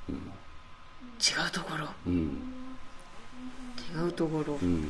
[0.10, 1.88] 違うところ？
[2.08, 2.42] うん
[3.94, 4.58] 違うところ。
[4.62, 4.90] うん、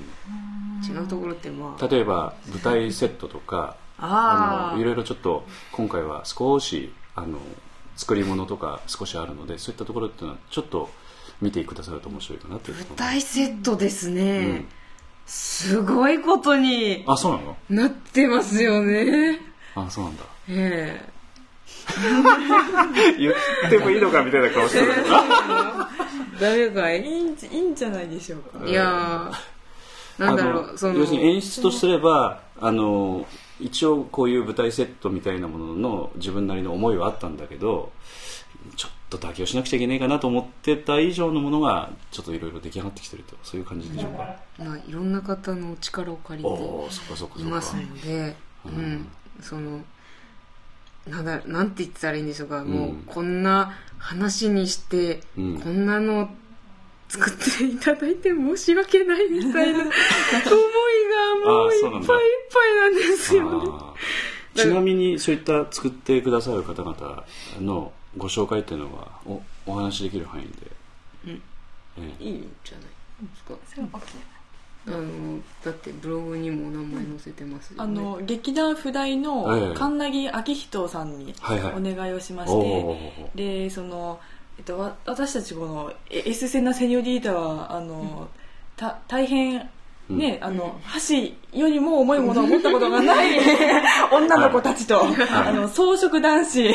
[0.88, 1.88] 違うところってまあ。
[1.88, 7.38] 例えば舞台セットとかああのいろいろちょっと今回は少しあの
[7.96, 10.90] 作り物とか少しあるのでそういったところっていうのはちょっと
[11.42, 14.66] 見てくださると面白いかなという舞台セットですね、うん。
[15.26, 17.58] すごいことにあそうなの？
[17.70, 19.40] なってますよね。
[19.76, 20.24] あそうなんだ。
[20.50, 21.14] ええ
[23.18, 23.34] 言っ
[23.70, 25.10] てもいいのかみたいな顔してるけど
[26.40, 27.04] ダメかい？
[27.04, 28.66] いいんじいいんじゃないでしょうか。
[28.66, 31.00] いやーなんだろうその。
[31.00, 33.26] 要するに演出とすればあの
[33.60, 37.92] 一応こういう舞台セットみたいなものの自分なりの思いはあったんだけど
[38.76, 43.36] ちょっと妥協しなくちゃいけないかなと思ってた以上のものがちょっといろいろ出来上がってきてると。
[43.44, 47.44] そういう感じでしょうか、まあ、いろんな方のお力を借りおておそっかそっかそっか。
[47.44, 49.08] いますので、うん、
[49.42, 49.82] その
[51.08, 55.60] なんだなんて言ったらいいんでしょうか、もうこんな話にして、うん。
[55.60, 56.30] こんなの
[57.10, 59.92] 作っていただいて申し訳ないみたいな思いが
[61.46, 63.70] もういっぱいいっぱいなんですよね。
[64.56, 67.26] ちなみにそういった作ってくださる方々
[67.60, 70.52] のご紹介っていうのはおお話しできる範囲で、
[71.28, 71.42] うん。
[71.98, 72.24] ええ。
[72.24, 72.86] いいんじゃない
[73.30, 73.54] ですか。
[73.68, 74.02] それは OK
[74.86, 79.16] あのだってブログにもお名前載せてますよね、あの劇団不大ええ。
[79.16, 81.74] の神奈木明人さんにはいはい。
[81.74, 83.64] お願いをしましおて、ー。
[83.66, 84.20] でその、
[84.58, 88.28] えっと、わ私たちこのえエスセナ・セニョリータはあの、
[88.76, 89.70] た大変
[90.10, 93.40] ね、あの箸よりも重いものを持ったことがない
[94.12, 96.74] 女の子たちと、あの装飾男子が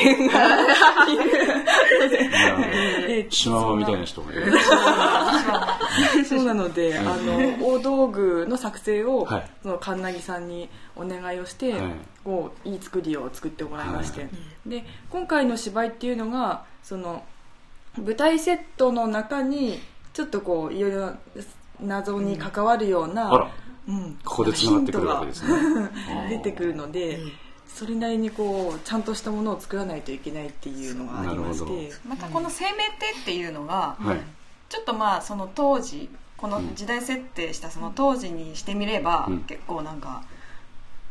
[3.07, 4.53] えシマウマみたいな人がいる。
[6.25, 6.45] そう。
[6.45, 9.51] なので、あの大道具の作成を、はい。
[9.63, 11.83] その神奈木さんにお願いをして、はい。
[12.25, 14.29] こういい作りを作ってもらいまして、は
[14.67, 17.25] で今回の芝居っていうのがその
[17.97, 19.81] 舞台セットの中に
[20.13, 21.15] ちょっとこういろいろ
[21.81, 23.51] 謎に関わるような、
[23.87, 24.19] うん。
[24.25, 25.59] ここで繋がってくるわけですね。
[25.59, 27.21] ヒントが 出てくるので、
[27.67, 31.93] それなりにこうちゃんとしたものを作らないといけないっていうのがありまして。
[32.07, 34.21] またこの生命体っていうのが、はい。
[34.69, 39.39] ちょっとまあその当時この時代設定したその当時にしてみれば、うん。
[39.41, 40.23] 結構なんか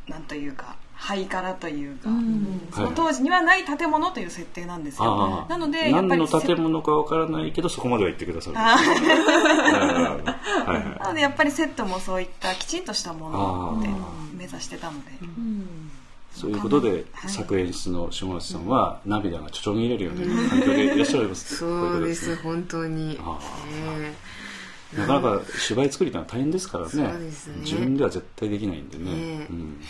[0.07, 2.67] なんというかハイカラというか、うん。
[2.73, 5.45] その当時にはない建物という設定なんですよ。
[5.47, 8.57] なのでやっぱ何りの建物かわからないけどそこまでは言ってくださる。
[8.57, 8.75] あ
[10.65, 10.77] はい。
[10.77, 10.99] はい。
[10.99, 15.91] なのでやっぱりセットもそういったきちんとしたものっていうのをあ目指してたので、うん。
[16.33, 17.31] そういうことではい。
[17.31, 23.19] 作演出の下松さんは涙がちょちょぎれるような環境でいらっしゃ いますそうですね本当に。
[24.97, 27.03] なかなか芝居作りってのは大変ですからね。
[27.03, 27.13] ね。
[27.61, 29.03] 自分では絶対できないんでね。
[29.05, 29.47] ねえ。
[29.49, 29.81] うん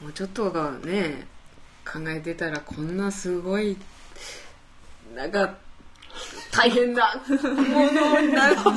[0.00, 1.26] もうちょっとがね
[1.84, 3.76] 考えてたらこんなすごい
[5.14, 5.56] なんか
[6.50, 8.72] 大変なものをななんか好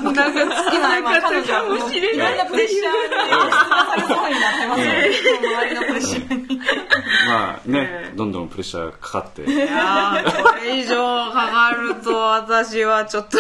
[0.72, 2.92] きなまあ彼方女もしれいろんないなプレッシャーに。
[3.32, 4.88] 押しつぶされそうになってますね
[5.40, 6.60] 周りのプレッシャーに
[7.28, 9.44] まあねどんどんプレッシャーがかかって。
[9.44, 10.96] いやーこれ以上
[11.32, 13.38] かかると私はちょっと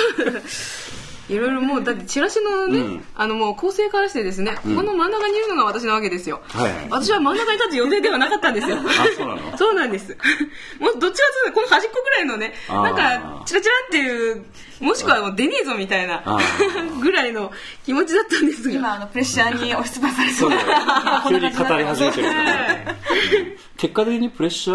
[1.32, 3.06] いろいろもうだってチラシのね、うん。
[3.16, 6.88] あのもう構成からしてですね、ここの真ん中にいるのが私なわけですよ、はいはい。
[6.90, 8.78] 私は真ん中に立つ予定ではなかったんですよ。
[8.84, 9.58] あそうなの？
[9.58, 10.18] そうなんです。
[10.80, 14.46] もうどっちかというとこの端っこぐらいのね、なんかチラチラっていう、
[14.82, 16.24] もしくはもう出ねえぞみたいな
[17.00, 17.52] ぐらいの
[17.86, 18.76] 気持ちだったんですが。
[18.76, 20.60] 今あのプレッシャーに押しつぶされそそう
[21.30, 22.28] 急に語り始めてる
[23.78, 24.74] 結果的にプレッシャ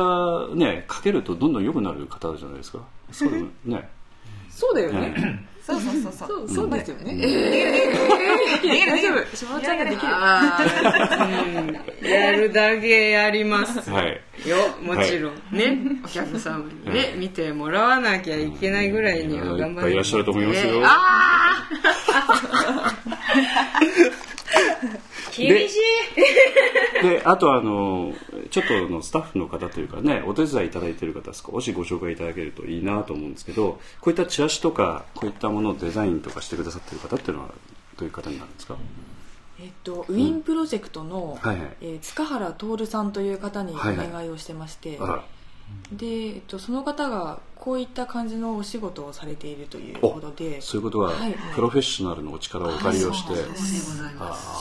[0.51, 2.79] ーねかけるとどんどん良くなる方じゃないですか。
[3.13, 3.89] そうだよね。
[4.51, 5.01] そうだよね。
[5.11, 7.17] ねそうそうそうそうそうですよね、
[8.87, 10.07] 大丈夫島ちゃんができ
[12.05, 15.35] るやるだけやりますはいよ、もちろん。
[15.51, 24.36] ね、お客様にね、見てもらわなきゃいけないぐらいには頑張いっぱいいらっしゃると思いますよねあー
[25.37, 27.03] 厳しい。
[27.03, 28.13] で あとあの
[28.51, 37.49] ちょっとのスタッフの方というかねお手伝いいただいている方少しご紹介いただけるといいなと思うんですけどこういったチラシとかこういったものをデザインとかしてくださっている方っていうのは
[37.99, 38.77] どういう方になるんですか？
[39.59, 41.69] えっと、ウィンプロジェクトの、はいはい。
[41.81, 45.25] えー塚原徹さんという方におはいはい願いをしてまして、あら
[45.93, 50.61] で、えっと、その方がこういった感じのお仕事をされているということで。
[50.61, 51.35] そういうことは、はい。
[51.55, 53.35] プロフェッショナルのお力をお借りをして、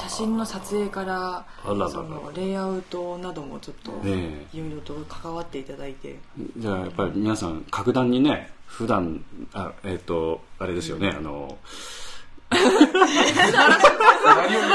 [0.01, 6.17] 写真の撮影からそのレイアウトなどもちょっとねいろいろと関わっていただいて、
[6.57, 12.14] じゃあやっぱり皆さん格段にね普段あえっ、とあれですよね、あの素晴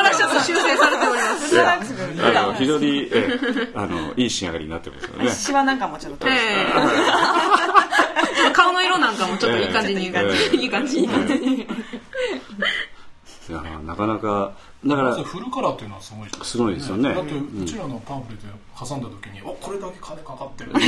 [0.03, 3.29] らしく修正されておりますあの非常に、え
[3.75, 4.27] あのい。
[4.27, 4.31] い。
[4.31, 5.31] 仕上がりになってますよね。
[5.31, 6.67] シワなんかもちょっとええ
[8.37, 9.65] ちょっと顔の色なんかもちょっとい。
[9.65, 9.69] い。
[9.69, 10.13] 感じに、え
[10.53, 10.65] えい。
[10.65, 10.71] い。
[10.71, 11.67] 感じに、い。
[13.53, 14.53] やなかなか
[14.87, 17.15] だからフルカラーっていうのはすごいですすごいですよね。
[17.15, 18.47] だってうちらのパンフレット
[18.87, 20.73] 挟んだ時に、おこれだけ金かかってる。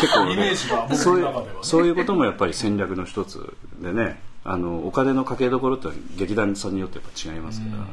[0.00, 1.58] 結構イメージが僕そういうの中ではね。
[1.62, 4.20] そういうこともやっぱり戦略の一つでね。
[4.44, 7.84] あのお金のかけどころって劇団さんによってやっぱ違いますから。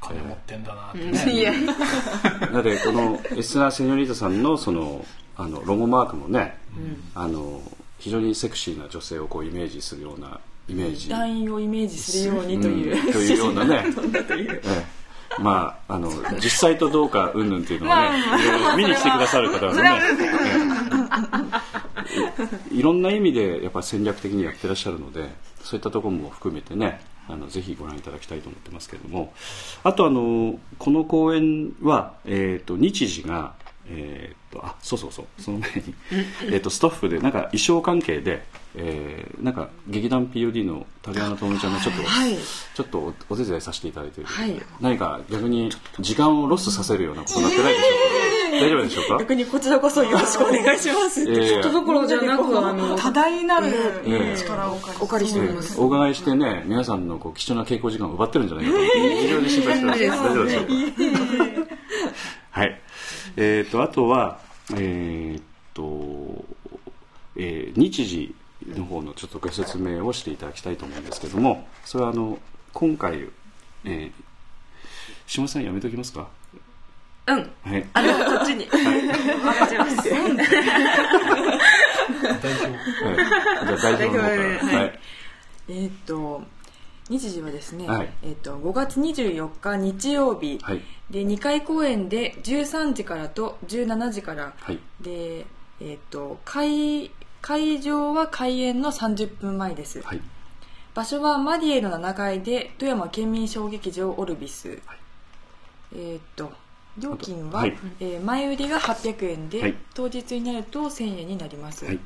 [0.00, 1.52] 金持ってんだなってね、いや。
[2.52, 5.04] だってこのエスナ・セニョリータさんのその
[5.36, 6.58] あのロゴマークもね、
[7.14, 7.60] あの
[7.98, 11.08] 非常にセクシーな女性をこうイメージするようなイメージ。
[11.08, 13.12] 団員をイメージするようにという、うん。
[13.12, 13.84] というようなね。
[14.36, 14.96] ええ。
[15.38, 16.10] まああの
[16.42, 19.82] 実際とどうか云々っていうのをね、いろいろ見に来てくださる方はね、
[22.70, 22.74] ええ。
[22.74, 25.28] いろんな意味でやっぱり戦略的にやってらっしゃるので
[25.62, 29.34] そういったところも含めてねあのぜひご覧いただきたいと思ってますけれども。
[29.82, 33.54] あとあのこの公演は、えー、と日時が、
[33.88, 35.94] えー、とあそうそうそうその前に、
[36.52, 38.44] えー、とスタッフでなんか衣装関係で、
[38.74, 42.36] えーなんか劇団 POD の竹山智美ちゃんがちょっと、はい。
[42.74, 44.60] ちょっとおお手伝いさせていただいている、はい。
[44.80, 45.70] 何か逆に
[46.00, 49.18] 時間をロスさせるようなことになってないでしょうか、大丈夫でしょうか？
[49.20, 51.46] 逆にこちらこそよろしくお願いします、えー。
[51.48, 53.68] ちょっとどころじゃなくあの多大なる
[54.04, 58.78] ええ力をお借りしておりまえすえお伺いしてね皆さんのこう貴重な稽古時間を奪ってるんじゃないかと。
[58.84, 60.72] 非常に心配してます、ええ大丈夫でしょうか？
[61.44, 61.45] はい
[63.36, 64.40] えっ、とあとは
[64.74, 65.42] えっ、
[65.74, 66.44] と、
[67.36, 68.34] えー日時
[68.66, 72.38] の方のちょっとご説明をしていただきたいと思うんですけどもそれはあの
[72.72, 73.28] 今回、
[73.84, 74.10] えー、
[75.26, 76.28] 島田さんやめときますか？
[77.28, 77.50] うん。
[77.64, 77.86] はい。
[77.92, 78.66] あでもこっちに。
[78.66, 80.08] 任せます。
[80.08, 80.32] 代表。
[80.32, 80.38] は
[83.12, 83.16] い、
[83.66, 84.36] じゃあ代表の方から。
[84.36, 85.00] 代表ではい。
[85.68, 86.42] えーっと
[87.08, 88.08] 日時はですね、はい。
[88.22, 90.82] えーっと5月24日日曜日、はい。
[91.10, 94.78] で2回公演で13時からと17時から、はい。
[95.00, 95.46] で、
[95.80, 97.10] えーっと会
[97.42, 100.20] 会場は開演の30分前です、はい。
[100.94, 104.80] 場所はマディエの7階で富山県民小劇場オルビス、
[105.94, 106.50] えーっと
[106.98, 107.78] 料金は、はい。
[108.00, 109.74] えー前売りが800円で、はい。
[109.94, 111.84] 当日になると1000円になります。
[111.84, 112.00] はい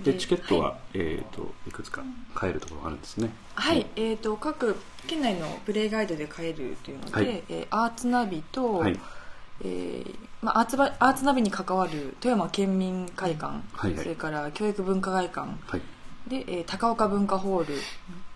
[0.00, 2.02] ででチケットは、えー、といくつか
[2.34, 3.30] 買えるところがあるんですね。
[3.54, 7.26] はい、えー、と各県内のプレイガイドで買えるというので、はい。
[7.48, 8.98] えーアーツナビと、はい。
[9.64, 14.02] えーまあ、アーツバアーツナビに関わる富山県民会館、はいはい。
[14.02, 15.82] それから教育文化会館はい。
[16.28, 17.74] で、えー高岡文化ホール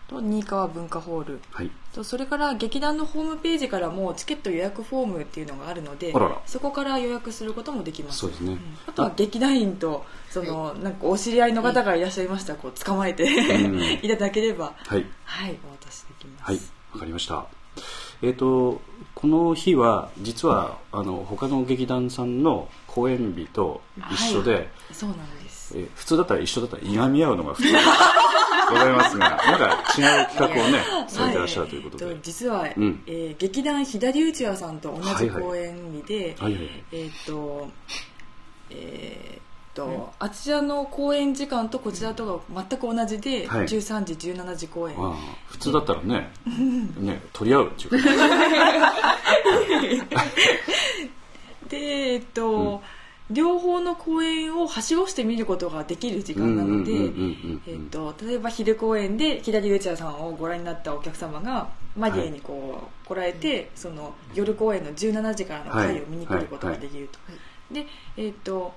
[0.09, 1.41] と新川文化ホール。
[1.51, 1.71] はい。
[1.93, 6.15] とそれから劇団のホームページからもチケット予約フォームっていうのがあるので
[6.47, 8.19] そこから予約することもできます。
[8.19, 8.59] そうですね。
[8.87, 12.55] あとは劇団員とそのなんかお知り合いの方がいらっしゃいました。
[12.55, 13.83] らこう捕まえて、うん。
[14.03, 14.75] いただければ。
[14.87, 15.07] はい。
[15.25, 15.59] はい。
[15.65, 16.45] お渡しできます。
[16.45, 16.61] はい。
[16.93, 17.47] わかりました。
[18.23, 18.81] えっ、と
[19.15, 24.69] この日は実はあの他の劇団さんの公演日と一緒で、はい。
[24.93, 25.42] そうなんです
[25.75, 27.73] えー普通だったら一緒だったらいがみ合うのが普通。
[27.73, 27.79] で
[28.73, 32.15] ございますがなんか違う企画をねされてらっしゃるということで、はい。
[32.15, 32.69] えっ実は、ん。
[33.07, 36.85] えー劇団左内輪さんと同じ公演日で、はいはいはい。
[36.93, 37.69] えっ、と
[38.71, 39.43] えっ
[39.75, 43.67] とあちらの公演時間とこちらとが全く同じで、はい。
[43.67, 44.97] 13時17時公演。
[45.49, 46.33] 普通だったらね
[46.99, 47.97] ね取り合うっていうか。
[51.69, 52.83] でえっ、と、
[53.33, 56.93] 両方の公演をはしごして見ることができる時間なので
[58.27, 67.19] 例えば昼公演で左内輪さんをご覧になったお客様がマディエにこう来られてその夜公演の17時からの回を見に来ることができると、
[67.73, 68.75] でえっと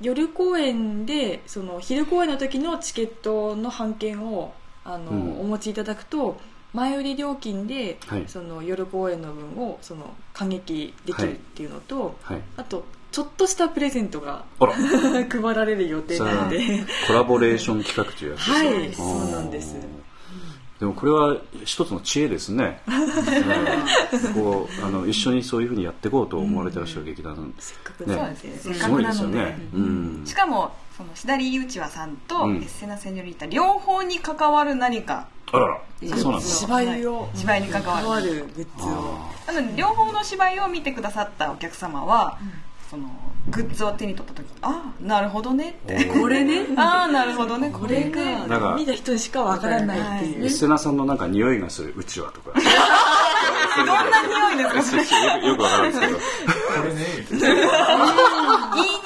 [0.00, 4.52] 夜公演でその昼公演の時のチケットの半券を
[4.86, 5.40] あの、うん。
[5.40, 6.38] お持ちいただくと
[6.72, 8.24] 前売り料金で、はい。
[8.28, 12.42] その夜公演の分をその感激できるっていうのと、はい。
[12.56, 12.84] あと
[13.16, 14.74] ちょっとしたプレゼントがあら。
[15.24, 16.84] 配られる予定なので。
[17.06, 19.74] コラボレーション 企画というやつですねはいそうなんです。
[20.78, 22.82] でもこれは一つの知恵ですね、
[24.12, 28.14] うんこうあの一緒にそういうふうにやっていこうと思われてらっしゃる劇団、せっかくね。
[28.14, 28.58] そうですね。
[28.60, 30.22] せっすかくなのでごいですよね、うん。
[30.26, 32.56] しかもその左内輪さんとうん。
[32.56, 35.28] エッセナ・セニョリータ両方に関わる何か。
[35.52, 35.68] あら。
[35.68, 35.80] ら
[36.18, 37.20] そうなんです芝居を。
[37.22, 37.30] はい。
[37.36, 38.34] 芝居に関わる。
[38.34, 39.18] るグッズを。
[39.48, 42.38] あなので両方の芝居を見てくださったお客様は
[42.90, 43.08] その
[43.48, 45.76] グッズを手に取った時ああなるほどね。
[45.84, 46.66] ってこれね。
[46.78, 47.70] ああ なるほどね。
[47.70, 52.52] これがなんか見た人にしかわからないっていう、エッセナさんのなんか匂いがするうちわとか
[53.76, 56.22] どんな匂いですかよくよくわからないですけどこ
[56.86, 57.40] れねいい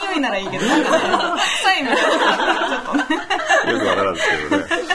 [0.09, 3.20] 匂いならいいけどなんか臭いのちょっとね
[3.69, 4.29] よくわからんです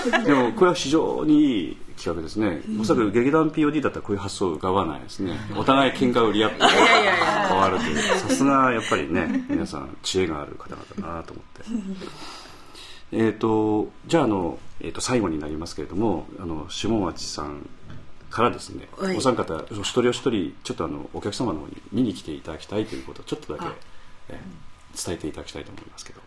[0.03, 0.25] けどね。
[0.25, 2.61] でもこれは非常にいい企画ですね。
[2.79, 5.37] おそらく劇団 POD だったらこういう発想浮かばないですね。
[5.55, 7.97] お互い喧嘩を売り合って変わるという。
[7.97, 11.63] さすがやっぱりね、皆さん知恵がある方々だなと思って。
[13.11, 17.69] えっと、じゃああの、えっ、と最後になりますけれども、あの、下町さん
[18.29, 23.65] からですね、はいお三方、お一人お一人、ちょっとあの、お客様の方に見に来ていただきたいということをちょっとだけ、
[24.29, 24.37] えー
[24.95, 26.21] 伝えていただきたいと思いますけど。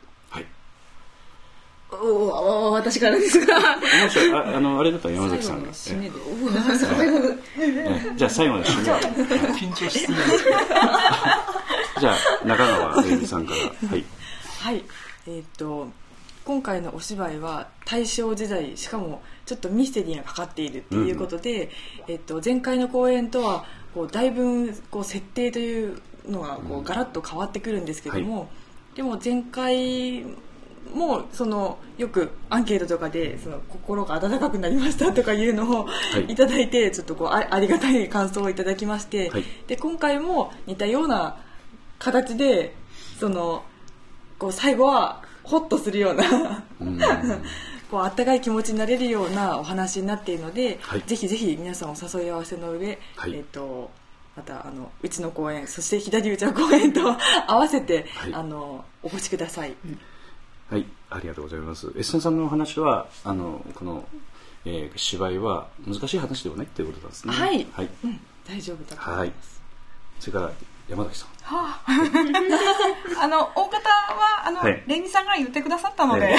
[1.91, 2.01] はい。
[2.01, 6.17] おお私からですがもしああのあれだったら山崎さんが、締めで。
[7.61, 8.17] ええ。
[8.17, 8.93] じゃあ最後の締め。
[8.93, 8.97] を
[9.55, 10.23] 緊張しすぎる。
[12.01, 13.89] じゃあ中川玲美さんから。
[13.89, 14.05] はい。
[14.61, 14.85] はい。
[15.27, 15.89] えっ、と
[16.45, 21.71] 今回のお芝居は大正時代しかもちょっとミステリーがかかっているっていうことで、
[22.07, 28.49] えっと前回の公演とはこうだいぶこう設定というのがこうガラッと変わってくるんですけども、
[28.95, 30.25] でも前回
[30.95, 35.87] もそのよくアンケートとかでその心が温かくなりましたとかいうのを
[36.29, 36.33] い。
[36.33, 39.45] いただいてちょっとこうあありがたい感想をいただきまして、はい。
[39.67, 41.37] で今回も似たような
[41.99, 42.75] 形で
[43.19, 43.65] その
[44.39, 46.99] こう最後はホッとするようなうん。
[47.91, 51.03] こうあったかい気持ちになれるようなお話になっているので、はい。
[51.07, 53.35] ぜひぜひ皆さんお誘い合わせの上、はい。
[53.35, 53.91] えっと
[54.37, 57.01] またあのうちの公演そして左内の公演と
[57.49, 58.35] 合わせて、はい。
[58.35, 59.75] あのお越しください、
[60.71, 61.87] はいありがとうございます。
[61.89, 64.05] エッセンさんのお話はあのこの、
[64.67, 67.33] えー芝居は難しい話ではないっていうことなんですね。
[67.33, 67.67] はい。
[67.73, 69.63] はい、うん、大丈夫だと思はいいます、
[70.21, 70.53] それから
[70.89, 71.29] 山崎さん。
[71.45, 71.81] あ。
[73.29, 74.83] の大方はあの、はい。
[74.87, 76.37] レンジさんが言ってくださったので、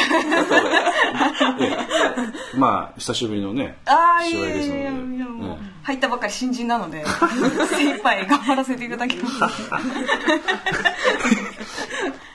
[2.55, 4.83] まあ久しぶりのねああい芝居ですので。
[4.83, 7.03] やいやいやもうえ入ったばっかり新人なので
[7.71, 9.63] 精一杯頑張らせていただきます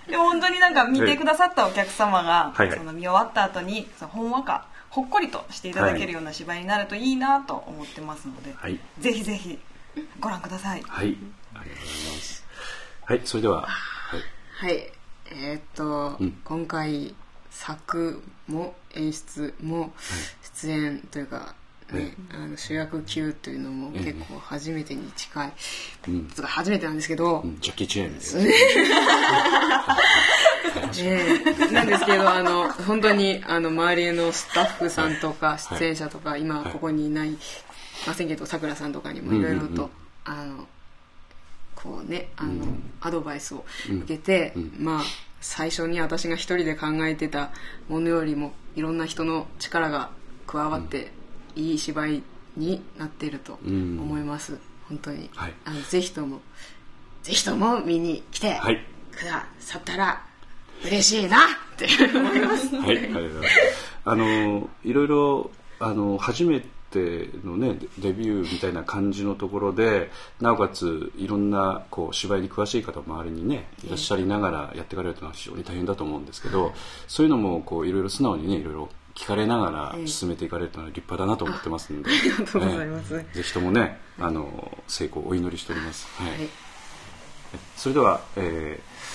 [0.09, 2.69] でも本当になんか見てくださったお客様が、はい。
[2.69, 8.79] はいその見終わった後にそのほんわかほっこりとしていただけるような芝居になるといいなと思ってますので、はい。
[9.01, 9.59] ぜひぜひ
[10.21, 10.83] ご覧ください。
[10.87, 11.17] はい。
[11.55, 12.45] ありがとうございます。
[13.07, 14.21] はいそれでははい。
[14.67, 14.93] はい。
[15.27, 16.41] えーっと、うん。
[16.45, 17.15] 今回
[17.51, 19.93] 作も演出も
[20.43, 21.55] 出演というか、
[21.93, 22.15] ね。
[22.33, 25.53] あの主役級というのもええ結構初めてに近い、
[26.09, 26.29] うん。
[26.43, 27.61] 初めてなんですけど、うん。
[27.61, 29.85] ジャッキー・チェーンみたいな
[30.99, 31.73] ええ。
[31.73, 35.79] なんですけどあの本当にあの周りのスタッフさんとかはい。
[35.79, 37.37] 出演者とか、今はいここにいない
[38.07, 39.75] ませんけどさくらさんとかにもいろいろとうん。
[39.75, 39.91] うんうん
[40.27, 40.67] あの
[41.75, 42.91] こうねあの、うん。
[43.03, 44.73] アドバイスを受けて、うん。
[44.79, 45.03] まあ
[45.43, 47.51] 最初に私が一人で考えてた
[47.91, 50.11] ものよりもいろんな人の力が
[50.47, 51.13] 加わって、
[51.57, 52.23] いい芝居
[52.57, 55.55] になっていると思います、本当に、はい。
[55.65, 56.41] あのぜひとも
[57.23, 58.85] ぜひとも見に来てはい。
[59.11, 60.23] くださったら
[60.85, 61.41] 嬉しいなっ
[61.77, 62.75] て思います。
[62.77, 63.55] はい、ありがとうございます。
[64.05, 65.51] あの、いろいろ、
[65.81, 76.73] あの、初めてのね、デデビューみたいな感じのところで、なおかつ、いろんな、こう、芝居に詳しい方も周りにね、いらっしゃりながらやっていかれるというのは非常に大変だと思うんですけど、
[77.09, 83.15] そういうのも、こう、いろいろ素直にね、いろいろ聞かれながら進めていかれるのは立派だなと思ってますので、 ありがとうございます。
[83.15, 86.07] ぜひともね、あの、成功をお祈りしております。
[86.17, 86.31] はい。
[86.31, 86.49] はい。
[87.77, 89.15] それでは、えー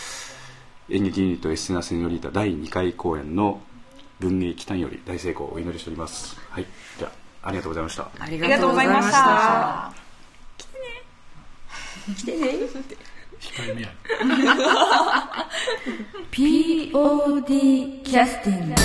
[0.91, 3.61] 演劇ユニットエステナ・セニョリータ第2回公演の
[4.19, 6.35] 文芸期間より大成功をお祈りしております。
[6.49, 6.65] はい。
[6.97, 7.11] じゃ
[7.43, 8.09] あ、ありがとうございました。
[8.19, 9.93] ありがとうございました。
[13.39, 13.89] 控えめや
[16.31, 18.75] POD キャスティング